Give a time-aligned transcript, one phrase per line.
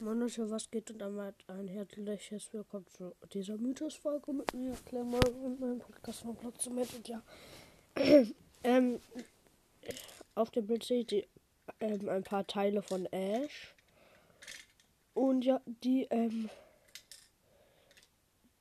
[0.00, 5.58] Monische, was geht und damit ein herzliches Willkommen zu dieser Mythos-Folge mit mir, Klemmer, und
[5.58, 6.92] meinem Podcast von Platz zu mit.
[6.94, 7.22] Und ja,
[8.62, 9.00] ähm,
[10.36, 11.24] auf dem Bild seht ihr
[11.80, 13.74] ähm, ein paar Teile von Ash.
[15.14, 16.48] Und ja, die, ähm,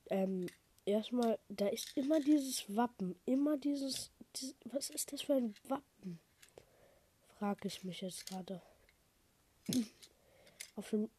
[0.09, 0.47] ähm,
[0.85, 6.19] erstmal, da ist immer dieses Wappen, immer dieses, dieses was ist das für ein Wappen?
[7.37, 8.59] Frage ich mich jetzt gerade.
[10.75, 11.09] Auf dem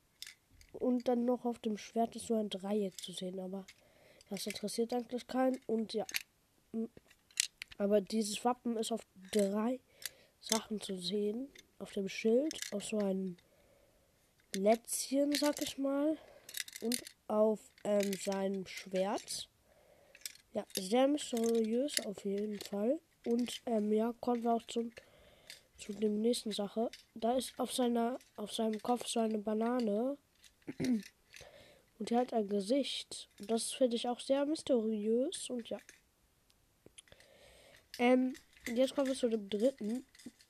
[0.72, 3.64] und dann noch auf dem Schwert ist so ein Dreieck zu sehen, aber
[4.30, 5.58] das interessiert eigentlich keinen.
[5.66, 6.06] Und ja.
[7.78, 9.00] Aber dieses Wappen ist auf
[9.32, 9.80] drei
[10.40, 11.48] Sachen zu sehen.
[11.78, 13.36] Auf dem Schild, auf so einem
[14.54, 16.16] Lätzchen, sag ich mal.
[16.80, 19.48] Und auf ähm, seinem Schwert.
[20.52, 22.98] Ja, sehr mysteriös auf jeden Fall.
[23.26, 24.90] Und ähm, ja, kommen wir auch zum,
[25.76, 26.90] zu dem nächsten Sache.
[27.14, 30.16] Da ist auf seiner, auf seinem Kopf so eine Banane.
[31.98, 33.28] Und die hat ein Gesicht.
[33.38, 35.50] Das finde ich auch sehr mysteriös.
[35.50, 35.78] Und ja.
[37.98, 38.34] Ähm,
[38.72, 40.06] jetzt kommen wir zu dem dritten.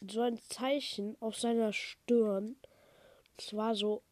[0.07, 2.57] So ein Zeichen auf seiner Stirn.
[3.39, 4.03] Es war so,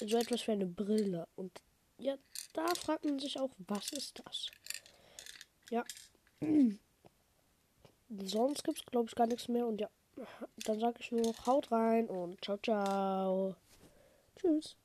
[0.00, 1.28] so etwas wie eine Brille.
[1.36, 1.62] Und
[1.98, 2.16] ja,
[2.54, 4.48] da fragt man sich auch, was ist das?
[5.70, 5.84] Ja.
[8.08, 9.66] Sonst gibt es, glaube ich, gar nichts mehr.
[9.66, 9.88] Und ja,
[10.64, 13.56] dann sage ich nur, haut rein und ciao, ciao.
[14.36, 14.76] Tschüss.